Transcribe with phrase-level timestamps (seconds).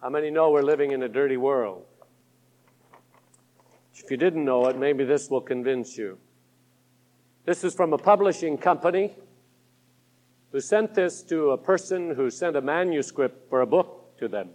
[0.00, 1.84] How many know we're living in a dirty world?
[3.94, 6.18] If you didn't know it, maybe this will convince you.
[7.44, 9.16] This is from a publishing company
[10.52, 14.50] who sent this to a person who sent a manuscript for a book to them.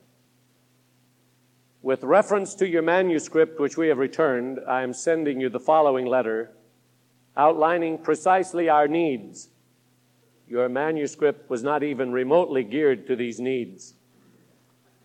[1.82, 6.05] With reference to your manuscript, which we have returned, I am sending you the following
[6.05, 6.52] letter
[7.36, 9.50] outlining precisely our needs.
[10.48, 13.96] Your manuscript was not even remotely geared to these needs.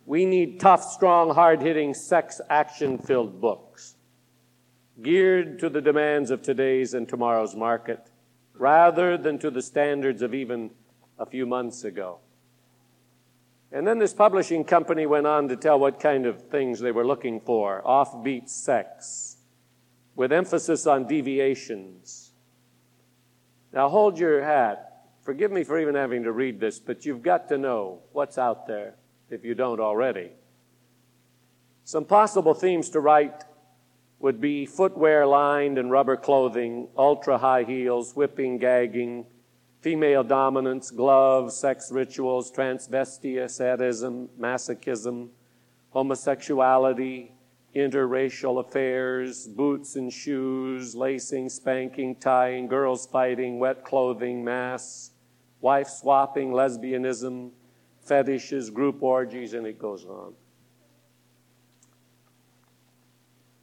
[0.08, 3.94] We need tough, strong, hard hitting, sex action filled books,
[5.02, 8.08] geared to the demands of today's and tomorrow's market,
[8.54, 10.70] rather than to the standards of even
[11.18, 12.20] a few months ago.
[13.70, 17.06] And then this publishing company went on to tell what kind of things they were
[17.06, 19.36] looking for offbeat sex,
[20.16, 22.32] with emphasis on deviations.
[23.74, 25.10] Now hold your hat.
[25.20, 28.66] Forgive me for even having to read this, but you've got to know what's out
[28.66, 28.94] there
[29.30, 30.30] if you don't already.
[31.84, 33.44] Some possible themes to write
[34.18, 39.24] would be footwear lined and rubber clothing, ultra high heels, whipping, gagging,
[39.80, 45.28] female dominance, gloves, sex rituals, transvestia, sadism, masochism,
[45.90, 47.30] homosexuality,
[47.74, 55.12] interracial affairs, boots and shoes, lacing, spanking, tying, girls fighting, wet clothing, masks,
[55.60, 57.50] wife swapping, lesbianism,
[58.08, 60.34] fetishes, group orgies, and it goes on.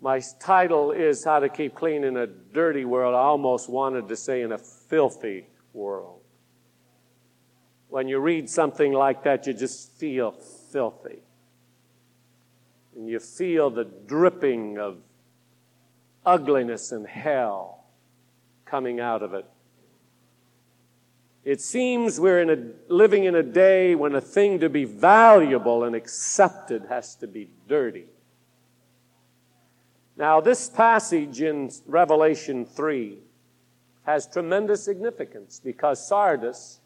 [0.01, 3.15] My title is How to Keep Clean in a Dirty World.
[3.15, 6.21] I almost wanted to say in a filthy world.
[7.89, 10.31] When you read something like that, you just feel
[10.71, 11.23] filthy.
[12.95, 14.97] And you feel the dripping of
[16.25, 17.85] ugliness and hell
[18.65, 19.45] coming out of it.
[21.45, 25.83] It seems we're in a, living in a day when a thing to be valuable
[25.83, 28.05] and accepted has to be dirty.
[30.17, 33.19] Now, this passage in Revelation 3
[34.07, 36.79] has tremendous significance because Sardis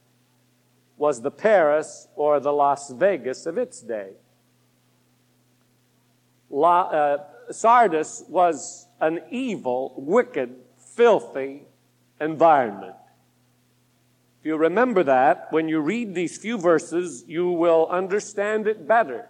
[0.98, 4.10] was the Paris or the Las Vegas of its day.
[6.50, 7.18] La, uh,
[7.52, 11.64] Sardis was an evil, wicked, filthy
[12.20, 12.96] environment.
[14.40, 19.28] If you remember that, when you read these few verses, you will understand it better.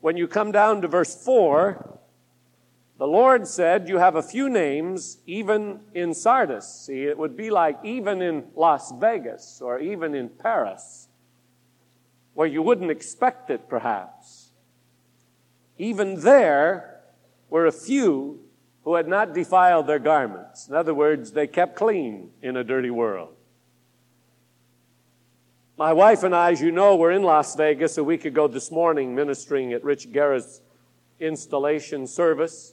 [0.00, 1.98] When you come down to verse 4,
[2.98, 6.66] the Lord said, You have a few names, even in Sardis.
[6.86, 11.08] See, it would be like even in Las Vegas or even in Paris,
[12.34, 14.50] where you wouldn't expect it, perhaps.
[15.78, 17.00] Even there
[17.48, 18.40] were a few
[18.84, 20.68] who had not defiled their garments.
[20.68, 23.35] In other words, they kept clean in a dirty world.
[25.78, 28.70] My wife and I, as you know, were in Las Vegas a week ago this
[28.70, 30.62] morning ministering at Rich Guerra's
[31.20, 32.72] installation service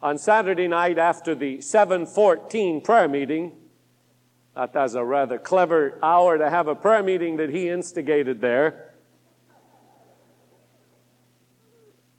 [0.00, 3.50] on Saturday night after the 714 prayer meeting.
[4.54, 8.94] That was a rather clever hour to have a prayer meeting that he instigated there.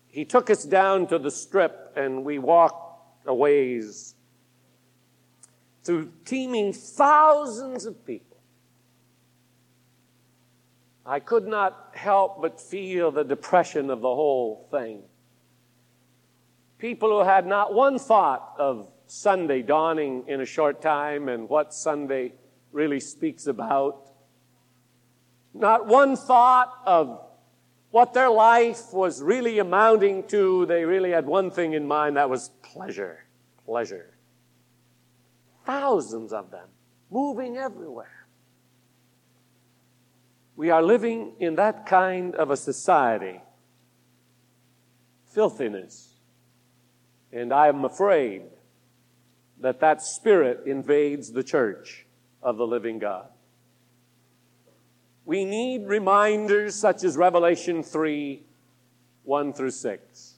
[0.08, 4.16] He took us down to the strip and we walked a ways
[5.86, 8.33] through teeming thousands of people.
[11.06, 15.04] I could not help but feel the depression of the whole thing
[16.84, 21.74] people who had not one thought of Sunday dawning in a short time and what
[21.74, 22.34] Sunday
[22.74, 24.12] really speaks about.
[25.54, 27.26] Not one thought of
[27.92, 30.66] what their life was really amounting to.
[30.66, 33.24] They really had one thing in mind that was pleasure.
[33.66, 34.18] Pleasure.
[35.66, 36.68] Thousands of them
[37.10, 38.23] moving everywhere.
[40.56, 43.42] We are living in that kind of a society.
[45.26, 46.14] Filthiness
[47.34, 48.44] and I am afraid
[49.60, 52.06] that that spirit invades the church
[52.44, 53.28] of the living God.
[55.26, 58.44] We need reminders such as Revelation 3
[59.24, 60.34] 1 through 6.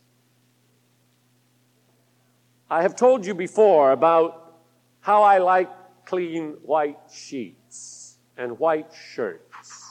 [2.69, 4.59] I have told you before about
[5.01, 5.69] how I like
[6.05, 9.84] clean white sheets and white shirts.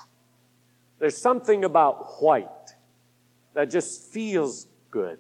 [0.99, 2.49] There's something about white
[3.55, 5.19] that just feels good.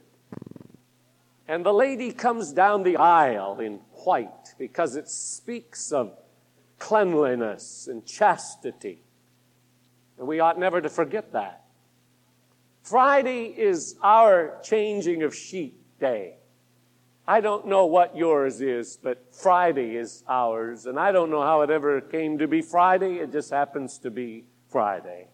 [1.46, 6.16] And the lady comes down the aisle in white because it speaks of
[6.78, 9.02] cleanliness and chastity.
[10.18, 11.64] And we ought never to forget that.
[12.82, 16.36] Friday is our changing of sheet day.
[17.26, 20.84] I don't know what yours is, but Friday is ours.
[20.84, 23.16] And I don't know how it ever came to be Friday.
[23.16, 25.28] It just happens to be Friday.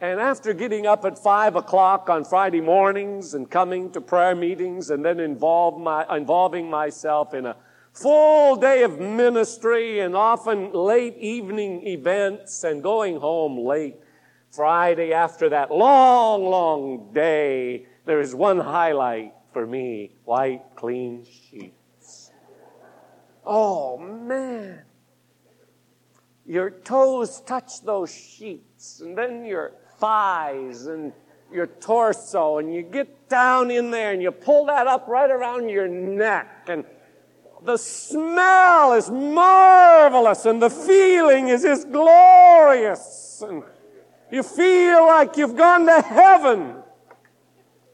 [0.00, 4.90] And after getting up at five o'clock on Friday mornings and coming to prayer meetings
[4.90, 7.56] and then involve my, involving myself in a
[7.92, 13.96] full day of ministry and often late evening events and going home late
[14.52, 22.30] Friday after that long, long day, there is one highlight for me white, clean sheets.
[23.44, 24.82] Oh, man.
[26.46, 31.12] Your toes touch those sheets, and then your thighs and
[31.52, 35.68] your torso, and you get down in there and you pull that up right around
[35.68, 36.84] your neck, and
[37.64, 43.62] the smell is marvelous, and the feeling is just glorious, and
[44.30, 46.76] you feel like you've gone to heaven.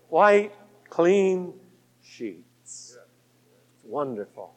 [0.08, 0.52] White,
[0.90, 1.54] clean
[2.02, 2.98] sheets.
[3.84, 4.54] Wonderful.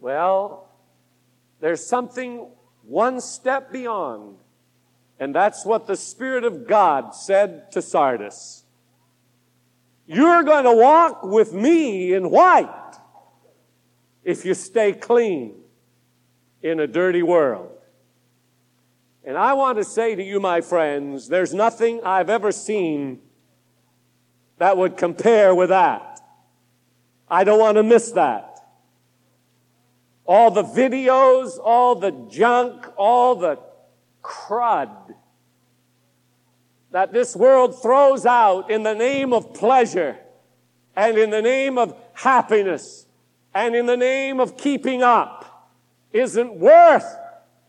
[0.00, 0.68] Well,
[1.60, 2.48] there's something
[2.82, 4.36] one step beyond
[5.18, 8.64] and that's what the Spirit of God said to Sardis.
[10.06, 12.70] You're going to walk with me in white
[14.22, 15.54] if you stay clean
[16.62, 17.72] in a dirty world.
[19.24, 23.20] And I want to say to you, my friends, there's nothing I've ever seen
[24.58, 26.20] that would compare with that.
[27.28, 28.60] I don't want to miss that.
[30.24, 33.58] All the videos, all the junk, all the
[34.26, 35.14] crud
[36.90, 40.18] that this world throws out in the name of pleasure
[40.96, 43.06] and in the name of happiness
[43.54, 45.70] and in the name of keeping up
[46.12, 47.16] isn't worth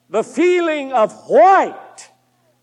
[0.10, 2.10] the feeling of white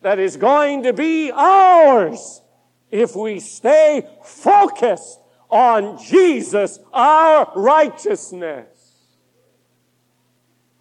[0.00, 2.42] that is going to be ours
[2.90, 5.20] if we stay focused
[5.50, 8.66] on Jesus, our righteousness.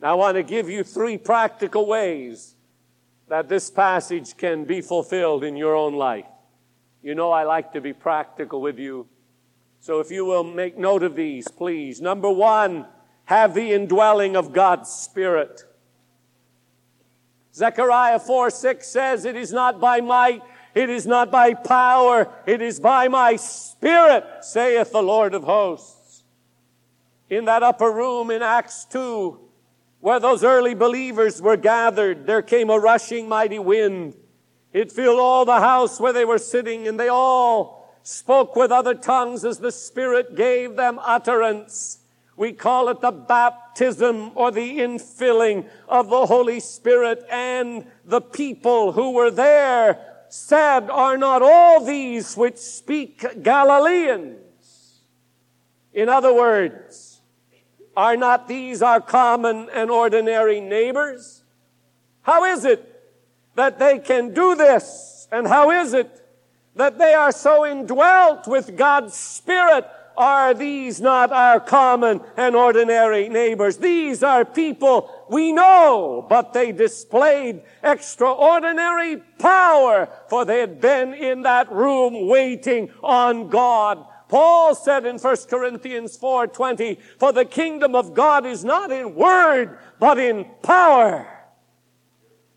[0.02, 2.53] Now, I want to give you three practical ways
[3.28, 6.26] that this passage can be fulfilled in your own life.
[7.02, 9.08] You know, I like to be practical with you.
[9.80, 12.00] So if you will make note of these, please.
[12.02, 12.86] Number one,
[13.26, 15.64] have the indwelling of God's Spirit.
[17.54, 20.42] Zechariah 4 6 says, It is not by might,
[20.74, 26.24] it is not by power, it is by my Spirit, saith the Lord of hosts.
[27.30, 29.40] In that upper room in Acts 2,
[30.04, 34.14] where those early believers were gathered, there came a rushing mighty wind.
[34.74, 38.96] It filled all the house where they were sitting, and they all spoke with other
[38.96, 42.00] tongues as the Spirit gave them utterance.
[42.36, 48.92] We call it the baptism or the infilling of the Holy Spirit, and the people
[48.92, 55.00] who were there said, Are not all these which speak Galileans?
[55.94, 57.13] In other words,
[57.96, 61.44] are not these our common and ordinary neighbors?
[62.22, 62.90] How is it
[63.56, 65.28] that they can do this?
[65.32, 66.22] And how is it
[66.76, 69.86] that they are so indwelt with God's Spirit?
[70.16, 73.78] Are these not our common and ordinary neighbors?
[73.78, 81.42] These are people we know, but they displayed extraordinary power, for they had been in
[81.44, 88.16] that room waiting on God Paul said in 1 Corinthians 4:20, "For the kingdom of
[88.16, 91.28] God is not in word, but in power."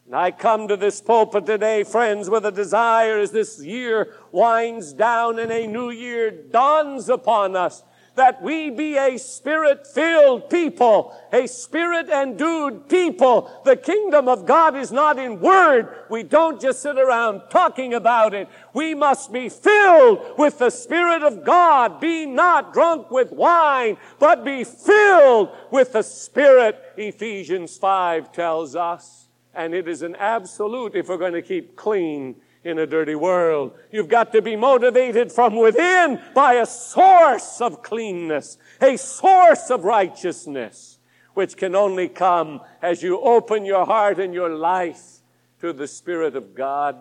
[0.06, 4.94] And I come to this pulpit today, friends, with a desire as this year winds
[4.94, 7.84] down and a new year dawns upon us
[8.16, 13.60] that we be a spirit filled people, a spirit endued people.
[13.64, 15.94] The kingdom of God is not in word.
[16.10, 18.48] We don't just sit around talking about it.
[18.72, 22.00] We must be filled with the Spirit of God.
[22.00, 29.28] Be not drunk with wine, but be filled with the Spirit, Ephesians 5 tells us.
[29.54, 33.78] And it is an absolute if we're going to keep clean in a dirty world.
[33.92, 39.84] You've got to be motivated from within by a source of cleanness, a source of
[39.84, 40.98] righteousness,
[41.34, 45.20] which can only come as you open your heart and your life
[45.60, 46.96] to the Spirit of God.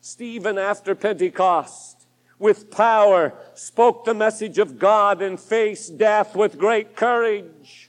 [0.00, 2.06] Stephen, after Pentecost,
[2.38, 7.87] with power, spoke the message of God and faced death with great courage.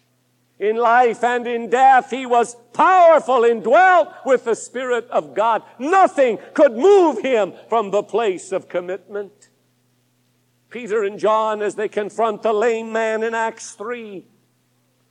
[0.60, 5.64] In life and in death, he was powerful, and dwelt with the Spirit of God.
[5.80, 9.50] Nothing could move him from the place of commitment.
[10.70, 14.26] Peter and John, as they confront the lame man in Acts 3,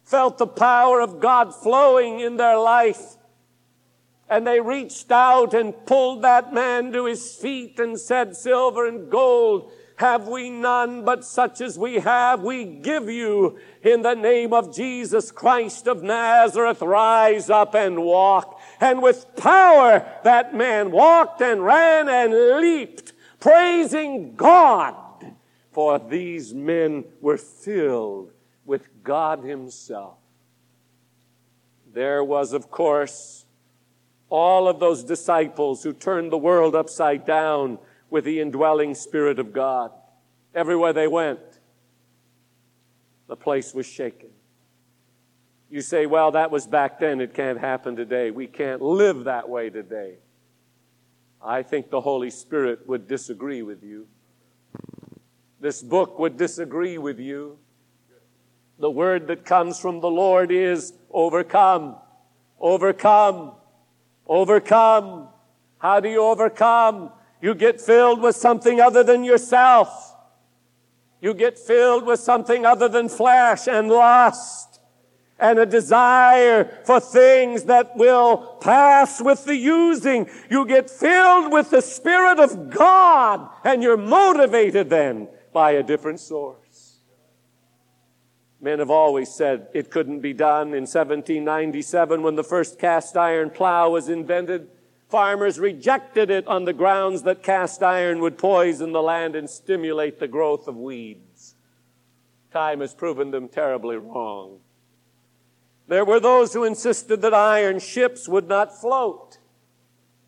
[0.04, 3.16] felt the power of God flowing in their life.
[4.28, 9.10] And they reached out and pulled that man to his feet and said, Silver and
[9.10, 14.52] gold have we none, but such as we have, we give you in the name
[14.52, 16.80] of Jesus Christ of Nazareth.
[16.80, 18.60] Rise up and walk.
[18.80, 24.94] And with power, that man walked and ran and leaped, praising God.
[25.72, 28.30] For these men were filled
[28.64, 30.18] with God Himself.
[31.92, 33.46] There was, of course,
[34.30, 39.52] all of those disciples who turned the world upside down with the indwelling Spirit of
[39.52, 39.90] God.
[40.54, 41.40] Everywhere they went,
[43.26, 44.30] the place was shaken.
[45.70, 47.20] You say, well, that was back then.
[47.20, 48.30] It can't happen today.
[48.30, 50.14] We can't live that way today.
[51.44, 54.08] I think the Holy Spirit would disagree with you.
[55.60, 57.58] This book would disagree with you.
[58.78, 61.96] The word that comes from the Lord is overcome,
[62.60, 63.52] overcome,
[64.26, 65.28] overcome.
[65.78, 67.10] How do you overcome?
[67.40, 70.14] You get filled with something other than yourself.
[71.20, 74.80] You get filled with something other than flesh and lust
[75.38, 80.28] and a desire for things that will pass with the using.
[80.50, 86.20] You get filled with the Spirit of God and you're motivated then by a different
[86.20, 86.98] source.
[88.60, 90.68] Men have always said it couldn't be done.
[90.68, 94.68] In 1797, when the first cast iron plow was invented,
[95.08, 100.20] Farmers rejected it on the grounds that cast iron would poison the land and stimulate
[100.20, 101.54] the growth of weeds.
[102.52, 104.58] Time has proven them terribly wrong.
[105.86, 109.38] There were those who insisted that iron ships would not float,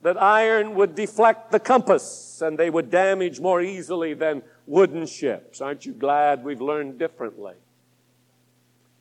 [0.01, 5.61] that iron would deflect the compass, and they would damage more easily than wooden ships.
[5.61, 7.55] Aren't you glad we've learned differently?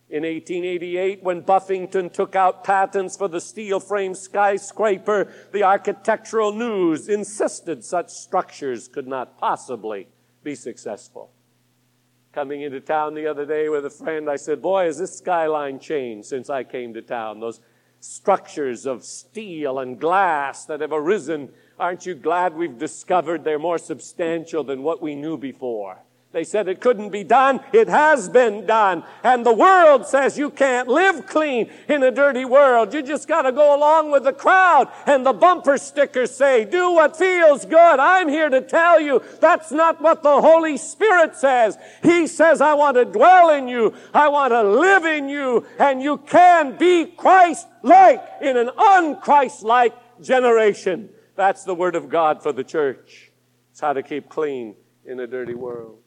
[0.10, 7.08] In 1888, when Buffington took out patents for the steel frame skyscraper, the architectural news
[7.08, 10.08] insisted such structures could not possibly
[10.44, 11.32] be successful.
[12.32, 15.80] Coming into town the other day with a friend, I said, Boy, has this skyline
[15.80, 17.40] changed since I came to town.
[17.40, 17.60] Those
[18.00, 23.78] structures of steel and glass that have arisen, aren't you glad we've discovered they're more
[23.78, 26.00] substantial than what we knew before?
[26.32, 27.60] They said it couldn't be done.
[27.74, 29.04] It has been done.
[29.24, 32.94] And the world says you can't live clean in a dirty world.
[32.94, 34.90] You just got to go along with the crowd.
[35.08, 38.00] And the bumper stickers say, do what feels good.
[38.00, 41.80] I'm here to tell you that's not what the Holy Spirit says.
[42.04, 43.96] He says, I want to dwell in you.
[44.14, 45.66] I want to live in you.
[45.80, 51.10] And you can be Christ-like in an unchrist-like generation.
[51.36, 53.32] That's the word of God for the church.
[53.72, 56.04] It's how to keep clean in a dirty world.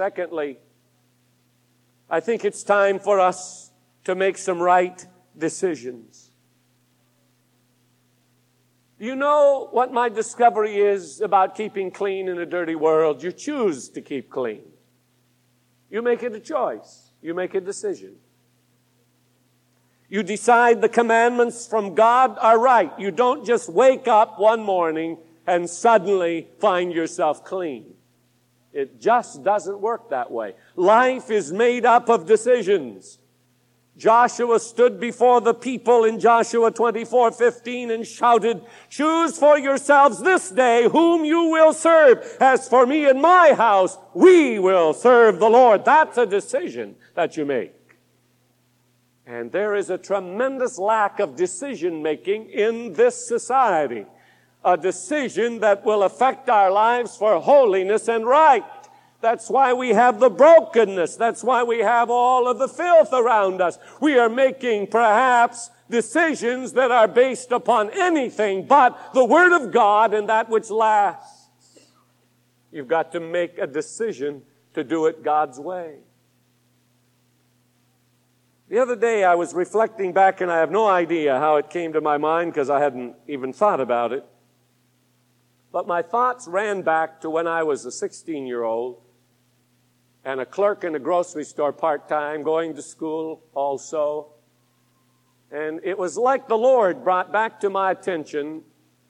[0.00, 0.56] Secondly,
[2.08, 3.70] I think it's time for us
[4.04, 6.30] to make some right decisions.
[8.98, 13.22] You know what my discovery is about keeping clean in a dirty world?
[13.22, 14.62] You choose to keep clean.
[15.90, 17.10] You make it a choice.
[17.20, 18.14] You make a decision.
[20.08, 22.90] You decide the commandments from God are right.
[22.98, 27.96] You don't just wake up one morning and suddenly find yourself clean.
[28.72, 30.54] It just doesn't work that way.
[30.76, 33.18] Life is made up of decisions.
[33.96, 40.50] Joshua stood before the people in Joshua 24, 15 and shouted, choose for yourselves this
[40.50, 42.36] day whom you will serve.
[42.40, 45.84] As for me and my house, we will serve the Lord.
[45.84, 47.74] That's a decision that you make.
[49.26, 54.06] And there is a tremendous lack of decision making in this society
[54.64, 58.64] a decision that will affect our lives for holiness and right.
[59.20, 61.16] That's why we have the brokenness.
[61.16, 63.78] That's why we have all of the filth around us.
[64.00, 70.14] We are making perhaps decisions that are based upon anything but the Word of God
[70.14, 71.48] and that which lasts.
[72.72, 74.42] You've got to make a decision
[74.74, 75.96] to do it God's way.
[78.68, 81.92] The other day I was reflecting back and I have no idea how it came
[81.94, 84.24] to my mind because I hadn't even thought about it.
[85.72, 89.00] But my thoughts ran back to when I was a 16 year old
[90.24, 94.28] and a clerk in a grocery store part time, going to school also.
[95.50, 98.62] And it was like the Lord brought back to my attention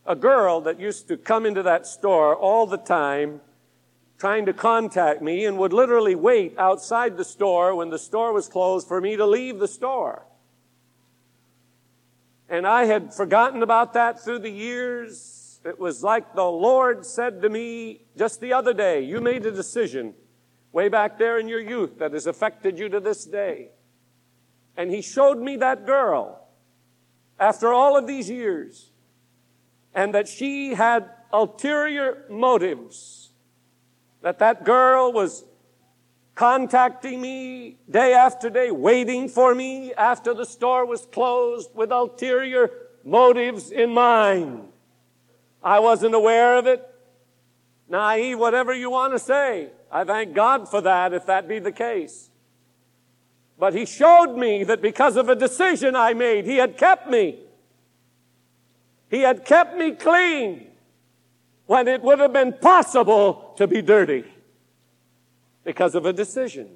[0.06, 3.40] a girl that used to come into that store all the time
[4.18, 8.48] trying to contact me and would literally wait outside the store when the store was
[8.48, 10.26] closed for me to leave the store.
[12.48, 17.42] And I had forgotten about that through the years it was like the Lord said
[17.42, 20.14] to me just the other day, you made a decision
[20.72, 23.70] way back there in your youth that has affected you to this day.
[24.76, 26.48] And He showed me that girl
[27.38, 28.90] after all of these years
[29.94, 33.32] and that she had ulterior motives.
[34.22, 35.44] That that girl was
[36.34, 42.70] contacting me day after day, waiting for me after the store was closed with ulterior
[43.04, 44.68] motives in mind.
[45.62, 46.86] I wasn't aware of it.
[47.88, 49.68] Naive, whatever you want to say.
[49.90, 52.30] I thank God for that if that be the case.
[53.58, 57.40] But He showed me that because of a decision I made, He had kept me.
[59.10, 60.68] He had kept me clean
[61.66, 64.24] when it would have been possible to be dirty
[65.64, 66.68] because of a decision,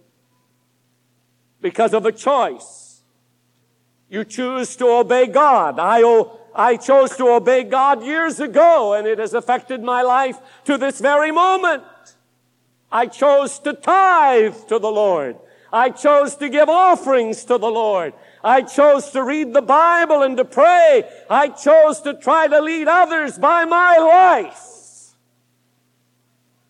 [1.61, 3.03] because of a choice.
[4.09, 5.79] You choose to obey God.
[5.79, 6.03] I,
[6.55, 11.01] I chose to obey God years ago, and it has affected my life to this
[11.01, 11.83] very moment.
[12.93, 15.37] I chose to tithe to the Lord.
[15.73, 18.15] I chose to give offerings to the Lord.
[18.45, 21.03] I chose to read the Bible and to pray.
[21.29, 25.15] I chose to try to lead others by my life.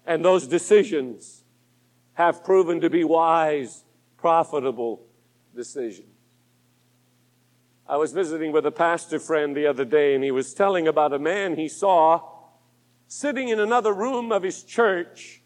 [0.07, 1.43] And those decisions
[2.15, 3.85] have proven to be wise,
[4.17, 5.05] profitable
[5.55, 6.14] decisions.
[7.87, 11.13] I was visiting with a pastor friend the other day, and he was telling about
[11.13, 12.23] a man he saw
[13.09, 15.43] sitting in another room of his church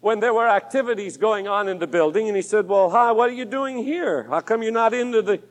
[0.00, 2.28] when there were activities going on in the building.
[2.28, 4.24] And he said, Well, hi, what are you doing here?
[4.24, 5.42] How come you're not into the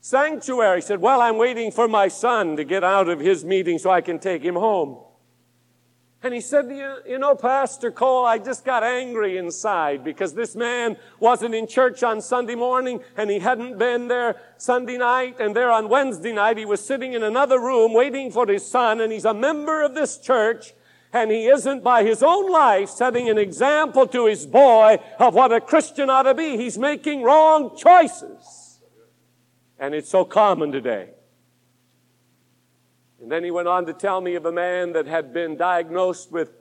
[0.00, 0.78] sanctuary?
[0.78, 3.90] He said, Well, I'm waiting for my son to get out of his meeting so
[3.90, 4.98] I can take him home.
[6.20, 10.56] And he said, you, you know, Pastor Cole, I just got angry inside because this
[10.56, 15.54] man wasn't in church on Sunday morning and he hadn't been there Sunday night and
[15.54, 19.12] there on Wednesday night he was sitting in another room waiting for his son and
[19.12, 20.72] he's a member of this church
[21.12, 25.52] and he isn't by his own life setting an example to his boy of what
[25.52, 26.56] a Christian ought to be.
[26.56, 28.80] He's making wrong choices.
[29.78, 31.10] And it's so common today.
[33.20, 36.30] And then he went on to tell me of a man that had been diagnosed
[36.30, 36.52] with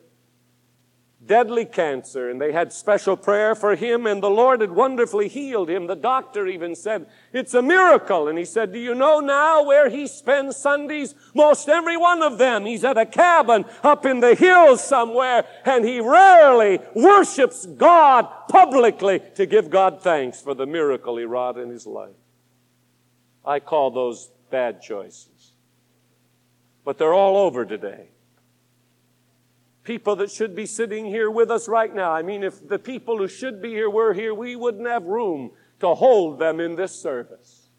[1.26, 5.70] deadly cancer, and they had special prayer for him, and the Lord had wonderfully healed
[5.70, 5.88] him.
[5.88, 8.28] The doctor even said, It's a miracle.
[8.28, 11.14] And he said, Do you know now where he spends Sundays?
[11.36, 12.66] Most every one of them.
[12.66, 19.22] He's at a cabin up in the hills somewhere, and he rarely worships God publicly
[19.36, 22.16] to give God thanks for the miracle he wrought in his life.
[23.46, 25.37] I call those bad choices
[26.88, 28.08] but they're all over today.
[29.84, 32.14] People that should be sitting here with us right now.
[32.14, 35.52] I mean, if the people who should be here were here, we wouldn't have room
[35.82, 37.72] to hold them in this service.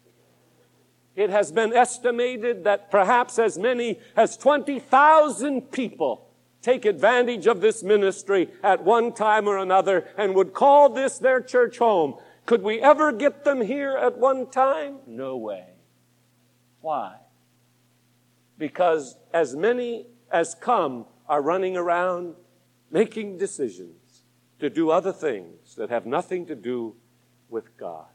[1.15, 6.29] It has been estimated that perhaps as many as 20,000 people
[6.61, 11.41] take advantage of this ministry at one time or another and would call this their
[11.41, 12.13] church home.
[12.45, 14.99] Could we ever get them here at one time?
[15.07, 15.65] No way.
[16.81, 17.15] Why?
[18.59, 22.35] Because as many as come are running around
[22.91, 24.23] making decisions
[24.59, 26.95] to do other things that have nothing to do
[27.49, 28.05] with God.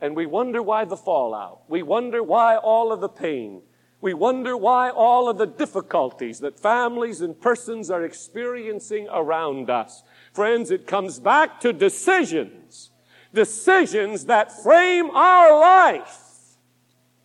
[0.00, 1.62] And we wonder why the fallout.
[1.68, 3.62] We wonder why all of the pain.
[4.02, 10.02] We wonder why all of the difficulties that families and persons are experiencing around us.
[10.34, 12.90] Friends, it comes back to decisions.
[13.32, 16.26] Decisions that frame our life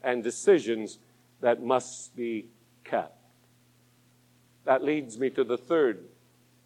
[0.02, 1.00] and decisions
[1.42, 2.48] that must be
[2.84, 3.18] kept.
[4.66, 6.06] That leads me to the third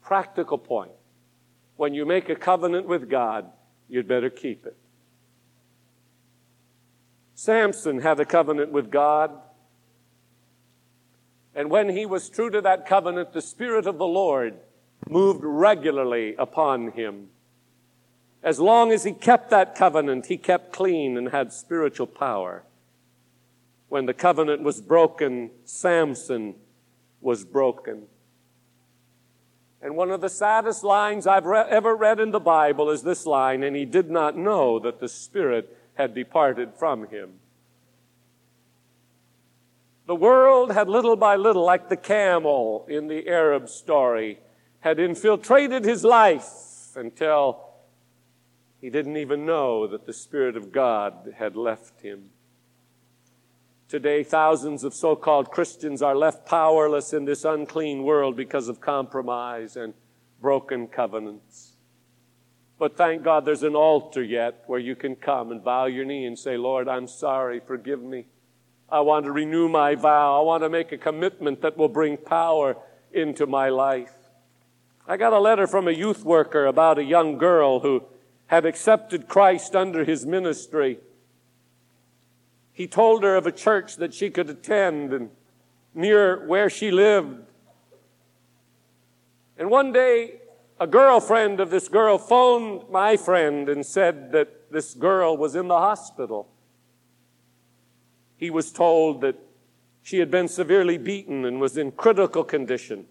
[0.02, 0.92] practical point.
[1.78, 3.50] When you make a covenant with God,
[3.90, 4.78] you'd better keep it.
[7.34, 9.32] Samson had a covenant with God.
[11.54, 14.56] And when he was true to that covenant, the Spirit of the Lord
[15.10, 17.30] moved regularly upon him.
[18.44, 22.64] As long as he kept that covenant, he kept clean and had spiritual power
[23.96, 26.54] when the covenant was broken, Samson
[27.22, 28.08] was broken.
[29.82, 33.26] And one of the saddest lines I've re- ever read in the Bible is this
[33.26, 37.40] line, and he did not know that the Spirit had departed from him.
[40.08, 44.40] The world had little by little, like the camel in the Arab story,
[44.82, 47.64] had infiltrated his life until
[48.82, 52.32] he didn't even know that the Spirit of God had left him.
[53.88, 58.82] Today, thousands of so called Christians are left powerless in this unclean world because of
[58.82, 59.94] compromise and
[60.42, 61.74] broken covenants.
[62.80, 66.26] But thank God there's an altar yet where you can come and bow your knee
[66.26, 68.26] and say, Lord, I'm sorry, forgive me.
[68.90, 70.40] I want to renew my vow.
[70.40, 72.78] I want to make a commitment that will bring power
[73.14, 74.14] into my life.
[75.08, 78.04] I got a letter from a youth worker about a young girl who
[78.48, 81.00] had accepted Christ under his ministry.
[82.76, 85.30] He told her of a church that she could attend and
[85.94, 87.42] near where she lived.
[89.58, 90.42] And one day,
[90.78, 95.70] a girlfriend of this girl phoned my friend and said that this girl was in
[95.70, 96.50] the hospital.
[98.36, 99.38] He he was told that
[100.04, 103.06] she had been severely beaten and was in critical condition.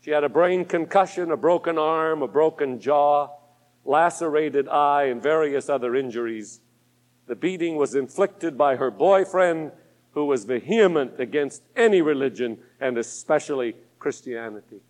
[0.00, 3.28] She had a brain concussion, a broken arm, a broken jaw,
[3.84, 6.60] lacerated eye, and various other injuries.
[7.28, 9.72] The beating was inflicted by her boyfriend,
[10.12, 14.80] who was vehement against any religion and especially Christianity.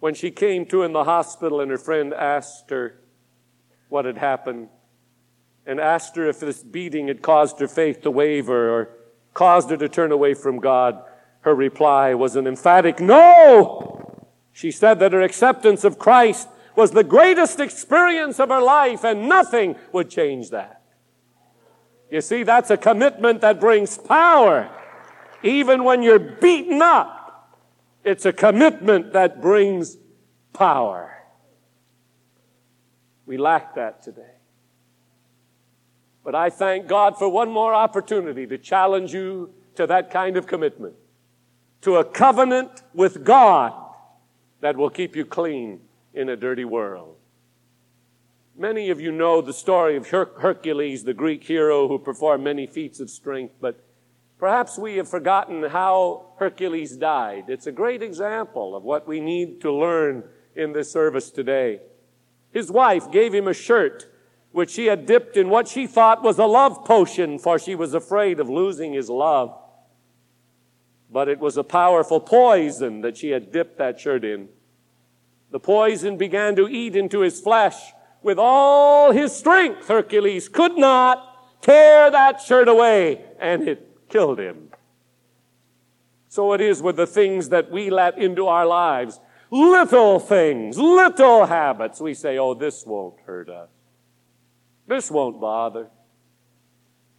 [0.00, 2.98] When she came to in the hospital and her friend asked her
[3.88, 4.68] what had happened,
[5.66, 8.88] and asked her if this beating had caused her faith to waver or
[9.32, 11.02] caused her to turn away from God,
[11.40, 14.26] her reply was an emphatic no.
[14.52, 19.28] She said that her acceptance of Christ was the greatest experience of her life and
[19.28, 20.82] nothing would change that.
[22.10, 24.70] You see, that's a commitment that brings power.
[25.42, 27.50] Even when you're beaten up,
[28.04, 29.96] it's a commitment that brings
[30.52, 31.10] power.
[33.26, 34.22] We lack that today.
[36.22, 40.46] But I thank God for one more opportunity to challenge you to that kind of
[40.46, 40.94] commitment,
[41.82, 43.72] to a covenant with God
[44.60, 45.80] that will keep you clean
[46.14, 47.16] in a dirty world.
[48.56, 52.66] Many of you know the story of Her- Hercules, the Greek hero who performed many
[52.66, 53.80] feats of strength, but
[54.38, 57.46] perhaps we have forgotten how Hercules died.
[57.48, 60.22] It's a great example of what we need to learn
[60.54, 61.80] in this service today.
[62.52, 64.08] His wife gave him a shirt
[64.52, 67.92] which she had dipped in what she thought was a love potion, for she was
[67.92, 69.52] afraid of losing his love.
[71.10, 74.48] But it was a powerful poison that she had dipped that shirt in.
[75.54, 77.76] The poison began to eat into his flesh
[78.24, 79.86] with all his strength.
[79.86, 84.70] Hercules could not tear that shirt away, and it killed him.
[86.26, 89.20] So it is with the things that we let into our lives.
[89.48, 92.00] Little things, little habits.
[92.00, 93.68] We say, oh, this won't hurt us.
[94.88, 95.88] This won't bother.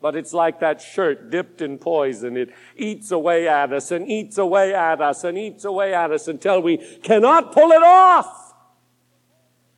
[0.06, 2.38] But it's like that shirt dipped in poison.
[2.38, 6.28] It eats away at us and eats away at us and eats away at us
[6.28, 8.54] until we cannot pull it off.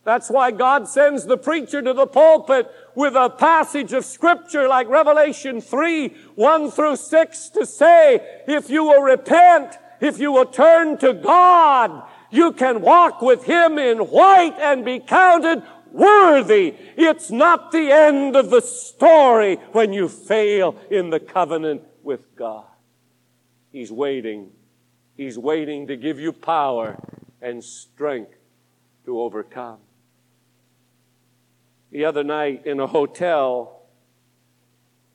[0.04, 4.86] That's why God sends the preacher to the pulpit with a passage of scripture like
[4.90, 10.98] Revelation 3, 1 through 6 to say, if you will repent, if you will turn
[10.98, 16.74] to God, you can walk with Him in white and be counted worthy.
[16.96, 22.64] It's not the end of the story when you fail in the covenant with God.
[23.72, 24.50] He's waiting.
[25.16, 26.98] He's waiting to give you power
[27.40, 28.36] and strength
[29.04, 29.78] to overcome.
[31.90, 33.82] The other night in a hotel,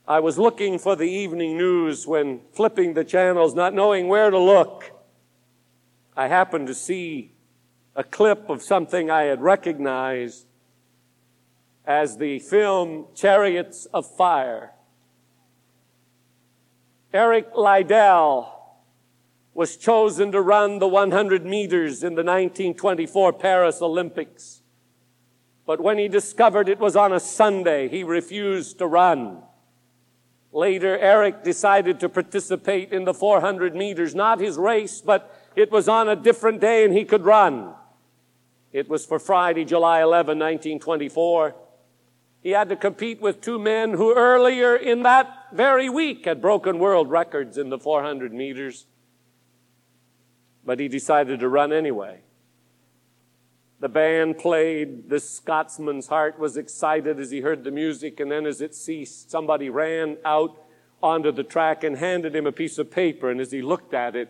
[0.07, 4.39] I was looking for the evening news when flipping the channels, not knowing where to
[4.39, 4.91] look.
[6.15, 7.33] I happened to see
[7.95, 10.45] a clip of something I had recognized
[11.85, 14.71] as the film Chariots of Fire.
[17.13, 18.49] Eric Liddell
[19.53, 24.61] was chosen to run the 100 meters in the 1924 Paris Olympics.
[25.65, 29.43] But when he discovered it was on a Sunday, he refused to run.
[30.51, 35.87] Later, Eric decided to participate in the 400 meters, not his race, but it was
[35.87, 37.73] on a different day and he could run.
[38.71, 41.55] It was for Friday, July 11, 1924.
[42.43, 46.77] He had to compete with two men who earlier in that very week had broken
[46.77, 48.85] world records in the 400 meters.
[50.65, 52.19] But he decided to run anyway.
[53.79, 55.09] The band played.
[55.09, 59.31] The Scotsman's heart was excited as he heard the music, and then as it ceased,
[59.31, 60.57] somebody ran out
[61.01, 63.29] onto the track and handed him a piece of paper.
[63.29, 64.29] And as he looked at it,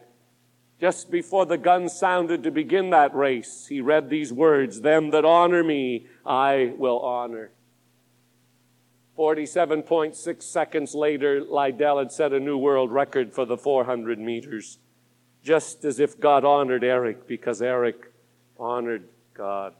[0.79, 5.25] just before the gun sounded to begin that race, he read these words Them that
[5.25, 7.52] honor me, I will honor.
[9.17, 14.79] 47.6 seconds later, Liddell had set a new world record for the 400 meters,
[15.43, 18.11] just as if God honored Eric because Eric
[18.57, 19.73] honored God.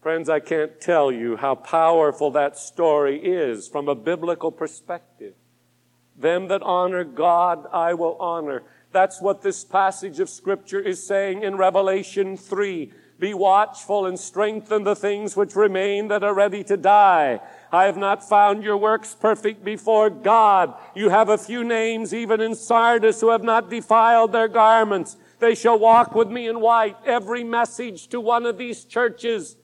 [0.00, 5.34] Friends, I can't tell you how powerful that story is from a biblical perspective.
[6.16, 8.62] Them that honor God, I will honor.
[8.92, 12.92] That's what this passage of Scripture is saying in Revelation 3.
[13.18, 17.40] Be watchful and strengthen the things which remain that are ready to die.
[17.72, 20.74] I have not found your works perfect before God.
[20.94, 25.16] You have a few names even in Sardis who have not defiled their garments.
[25.38, 26.96] They shall walk with me in white.
[27.06, 29.56] Every message to one of these churches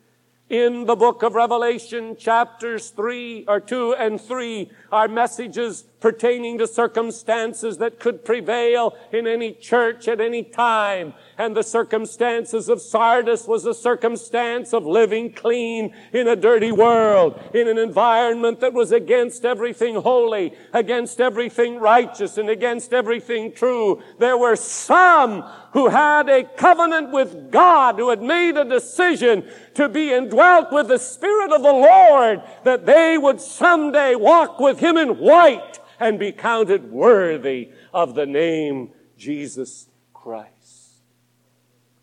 [0.49, 6.67] in the book of Revelation, chapters 3 or 2 and 3 are messages pertaining to
[6.67, 11.15] circumstances that could prevail in any church at any time.
[11.39, 17.41] And the circumstances of Sardis was a circumstance of living clean in a dirty world,
[17.55, 24.03] in an environment that was against everything holy, against everything righteous, and against everything true.
[24.19, 29.89] There were some who had a covenant with God, who had made a decision to
[29.89, 34.97] be indwelt with the Spirit of the Lord, that they would someday walk with Him
[34.97, 40.51] in white and be counted worthy of the name Jesus Christ.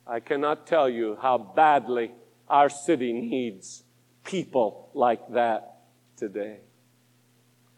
[0.07, 2.11] I cannot tell you how badly
[2.47, 3.83] our city needs
[4.23, 5.81] people like that
[6.15, 6.59] today.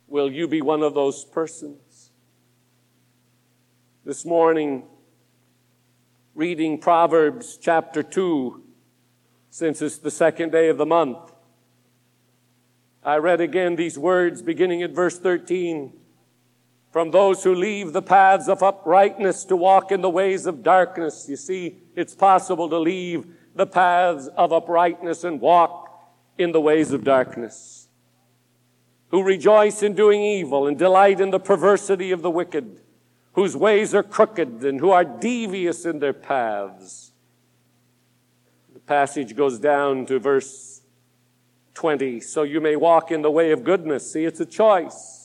[0.07, 2.12] Will you be one of those persons?
[4.05, 4.84] This morning,
[6.36, 8.63] reading Proverbs chapter 2,
[9.49, 11.31] since it's the second day of the month,
[13.03, 15.93] I read again these words beginning at verse 13
[16.91, 21.25] from those who leave the paths of uprightness to walk in the ways of darkness.
[21.30, 23.25] You see, it's possible to leave
[23.56, 25.89] the paths of uprightness and walk
[26.38, 27.88] in the ways of darkness.
[29.10, 32.82] Who rejoice in doing evil and delight in the perversity of the wicked,
[33.34, 37.13] whose ways are crooked and who are devious in their paths.
[38.73, 40.82] The passage goes down to verse
[41.73, 42.19] 20.
[42.19, 44.12] So you may walk in the way of goodness.
[44.12, 45.20] See, it's a choice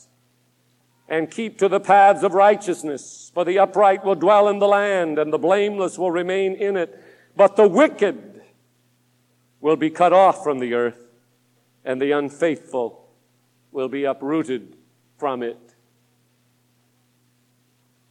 [1.09, 3.31] and keep to the paths of righteousness.
[3.33, 7.03] For the upright will dwell in the land, and the blameless will remain in it.
[7.37, 8.43] But the wicked
[9.61, 11.07] will be cut off from the earth,
[11.85, 13.09] and the unfaithful
[13.71, 14.77] will be uprooted
[15.19, 15.75] from it.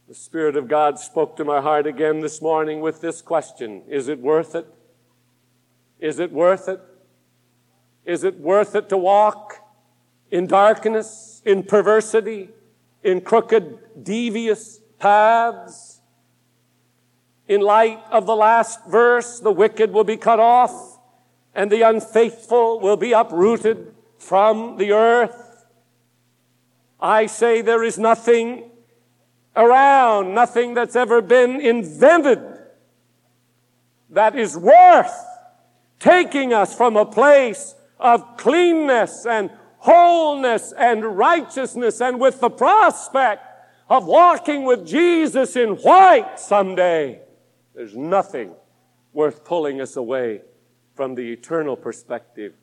[0.08, 4.08] The Spirit of God spoke to my heart again this morning with this question Is
[4.08, 4.66] it worth it?
[5.98, 6.80] Is it worth it?
[8.04, 9.66] Is it worth it to walk
[10.30, 12.50] in darkness, in perversity,
[13.06, 16.00] in crooked, devious paths.
[17.46, 20.98] In light of the last verse, the wicked will be cut off
[21.54, 25.64] and the unfaithful will be uprooted from the earth.
[27.00, 28.70] I say there is nothing
[29.54, 32.42] around, nothing that's ever been invented
[34.10, 35.14] that is worth
[35.98, 39.50] taking us from a place of cleanness and
[39.86, 43.42] wholeness and righteousness and with the prospect
[43.88, 47.20] of walking with Jesus in white someday,
[47.72, 48.52] there's nothing
[49.12, 50.42] worth pulling us away
[50.94, 52.54] from the eternal perspective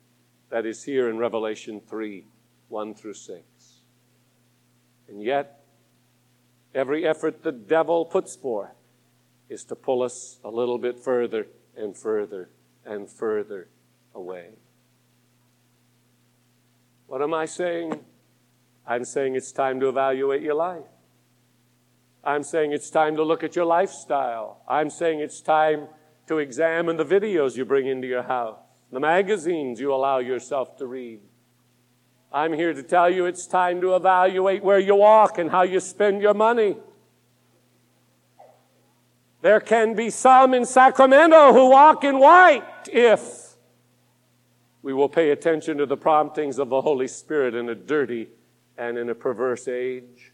[0.50, 2.26] that is here in Revelation 3
[2.68, 3.42] 1 through 6.
[5.08, 5.64] And yet,
[6.74, 8.76] every effort the devil puts forth
[9.48, 12.50] is to pull us a little bit further and further
[12.84, 13.68] and further
[14.14, 14.50] away.
[17.14, 18.00] What am I saying?
[18.84, 20.82] I'm saying it's time to evaluate your life.
[22.24, 24.64] I'm saying it's time to look at your lifestyle.
[24.66, 25.86] I'm saying it's time
[26.26, 28.58] to examine the videos you bring into your house,
[28.90, 31.20] the magazines you allow yourself to read.
[32.32, 35.78] I'm here to tell you it's time to evaluate where you walk and how you
[35.78, 36.78] spend your money.
[39.40, 43.43] There can be some in Sacramento who walk in white if
[44.84, 48.28] we will pay attention to the promptings of the Holy Spirit in a dirty
[48.76, 50.30] and in a perverse age.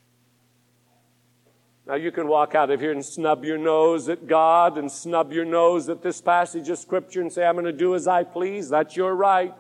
[1.87, 5.33] Now, you can walk out of here and snub your nose at God and snub
[5.33, 8.25] your nose at this passage of Scripture and say, I'm going to do as I
[8.25, 8.69] please.
[8.69, 9.55] That's your right.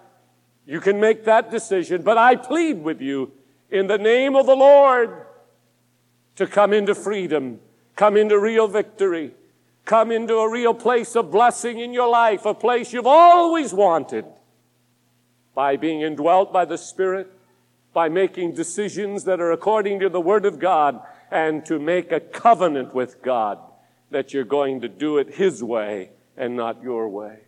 [0.66, 3.31] You can make that decision, but I plead with you
[3.70, 5.24] in the name of the Lord
[6.35, 7.61] to come into freedom,
[7.94, 9.35] come into real victory,
[9.85, 14.24] come into a real place of blessing in your life, a place you've always wanted
[15.54, 17.30] by being indwelt by the Spirit,
[17.92, 22.20] by making decisions that are according to the Word of God, and to make a
[22.20, 23.58] covenant with God
[24.10, 27.40] that you're going to do it His way and not your way.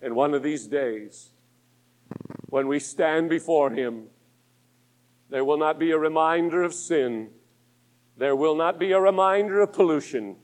[0.00, 1.30] And one of these days,
[2.48, 4.04] when we stand before Him,
[5.30, 7.30] there will not be a reminder of sin.
[8.16, 10.36] There will not be a reminder of pollution.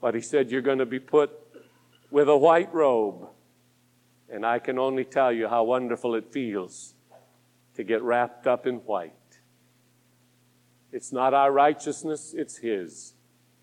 [0.00, 1.30] But He said, You're going to be put
[2.10, 3.28] with a white robe
[4.32, 6.94] and I can only tell you how wonderful it feels
[7.74, 9.12] to get wrapped up in white.
[10.90, 13.12] It's not our righteousness, it's His.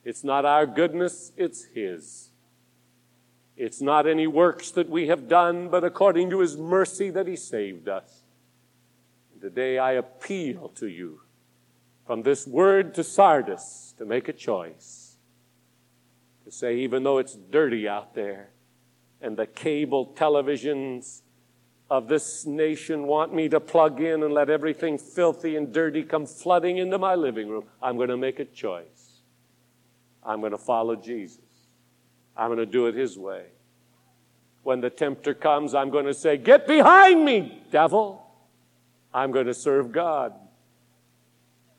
[0.03, 2.29] It's not our goodness, it's His.
[3.57, 7.35] It's not any works that we have done, but according to His mercy that He
[7.35, 8.21] saved us.
[9.41, 11.21] Today I appeal to you
[12.05, 15.17] from this word to Sardis to make a choice.
[16.45, 18.51] To say, even though it's dirty out there,
[19.21, 21.21] and the cable televisions
[21.89, 26.25] of this nation want me to plug in and let everything filthy and dirty come
[26.25, 29.21] flooding into my living room, I'm going to make a choice.
[30.23, 31.39] I'm going to follow Jesus.
[32.37, 33.45] I'm going to do it His way.
[34.63, 38.25] When the tempter comes, I'm going to say, Get behind me, devil.
[39.13, 40.33] I'm going to serve God.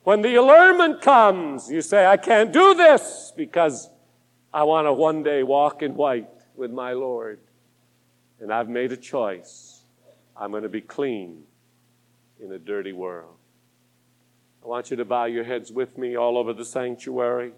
[0.03, 3.87] When the allurement comes, you say, I can't do this because
[4.53, 6.27] I want to one day walk in white
[6.61, 7.39] with my Lord.
[8.39, 9.81] And I've made a choice.
[10.37, 11.43] I'm going to be clean
[12.39, 13.35] in a dirty world.
[14.63, 17.51] I want you to bow your heads with me all over the sanctuary.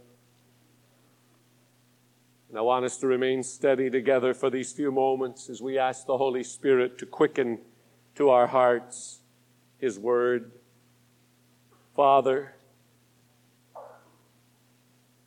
[2.48, 6.06] And I want us to remain steady together for these few moments as we ask
[6.06, 7.60] the Holy Spirit to quicken
[8.16, 9.20] to our hearts
[9.80, 10.52] His Word.
[11.94, 12.56] Father,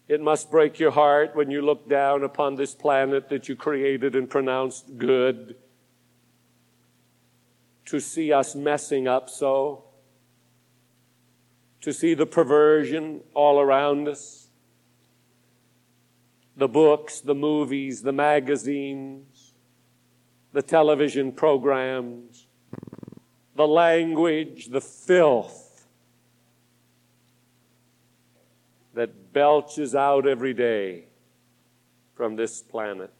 [0.08, 4.14] it must break your heart when you look down upon this planet that you created
[4.14, 5.56] and pronounced good
[7.86, 9.84] to see us messing up so,
[11.80, 14.48] to see the perversion all around us,
[16.56, 19.54] the books, the movies, the magazines,
[20.52, 22.46] the television programs,
[23.54, 25.65] the language, the filth
[28.96, 31.04] that belches out every day
[32.14, 33.12] from this planet.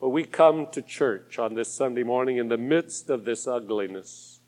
[0.00, 4.38] But we come to church on this Sunday morning in the midst of this ugliness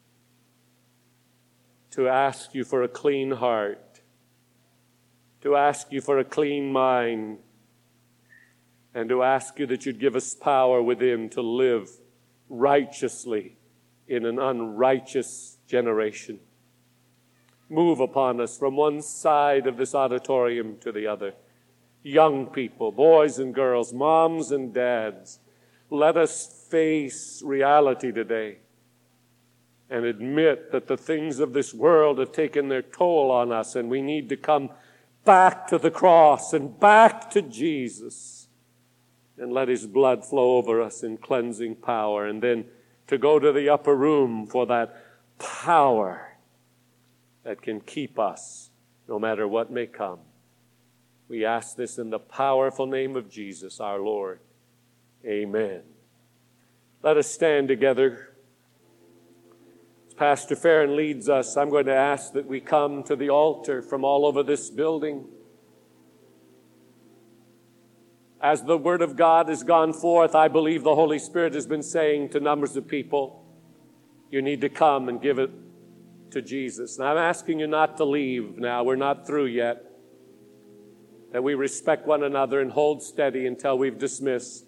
[1.91, 4.03] to ask you for a clean heart,
[5.43, 7.39] to ask you for a clean mind,
[8.95, 11.91] and to ask you that you'd give us power within to live
[12.49, 13.57] righteously
[14.07, 16.39] in an unrighteous generation
[17.71, 21.33] move upon us from one side of this auditorium to the other.
[22.03, 25.39] Young people, boys and girls, moms and dads,
[25.89, 28.59] let us face reality today
[29.89, 33.91] and admit that the things of this world have taken their toll on us and
[33.91, 34.71] we need to come
[35.25, 38.49] back to the cross and back to Jesus
[39.37, 42.65] and let his blood flow over us in cleansing power and then
[43.09, 44.97] to go to the upper room for that
[45.39, 46.30] power
[47.45, 48.71] that can keep us
[49.09, 50.21] no matter what may come.
[51.29, 54.41] We ask this in the powerful name of Jesus, our Lord.
[55.25, 55.83] Amen.
[57.03, 58.35] Let us stand together.
[60.09, 63.81] As Pastor Farron leads us, I'm going to ask that we come to the altar
[63.81, 65.25] from all over this building.
[68.41, 71.83] As the Word of God has gone forth, I believe the Holy Spirit has been
[71.83, 73.45] saying to numbers of people,
[74.31, 75.51] you need to come and give it
[76.31, 76.99] to Jesus.
[76.99, 78.85] And I'm asking you not to leave now.
[78.85, 79.85] We're not through yet.
[81.33, 84.67] That we respect one another and hold steady until we've dismissed.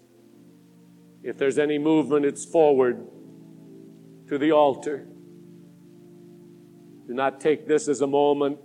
[1.21, 3.07] If there's any movement, it's forward
[4.27, 5.07] to the altar.
[7.07, 8.59] Do not take this as a moment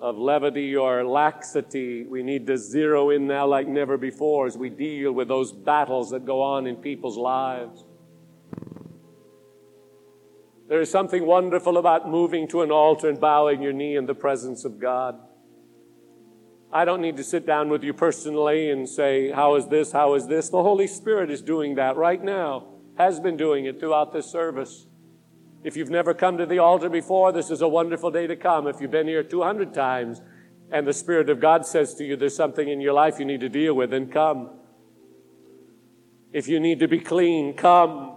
[0.00, 2.04] of levity or laxity.
[2.04, 6.10] We need to zero in now like never before as we deal with those battles
[6.10, 7.84] that go on in people's lives.
[10.76, 14.14] There is something wonderful about moving to an altar and bowing your knee in the
[14.14, 15.18] presence of God.
[16.70, 19.92] I don't need to sit down with you personally and say, How is this?
[19.92, 20.50] How is this?
[20.50, 22.66] The Holy Spirit is doing that right now,
[22.98, 24.86] has been doing it throughout this service.
[25.64, 28.66] If you've never come to the altar before, this is a wonderful day to come.
[28.66, 30.20] If you've been here 200 times
[30.70, 33.40] and the Spirit of God says to you, There's something in your life you need
[33.40, 34.50] to deal with, then come.
[36.34, 38.15] If you need to be clean, come.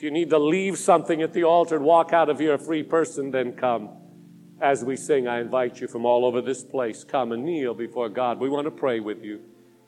[0.00, 2.58] If you need to leave something at the altar and walk out of here a
[2.58, 3.90] free person, then come.
[4.58, 8.08] As we sing, I invite you from all over this place, come and kneel before
[8.08, 8.40] God.
[8.40, 9.42] We want to pray with you.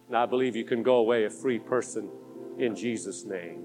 [0.08, 2.10] And I believe you can go away a free person
[2.58, 3.64] in Jesus' name.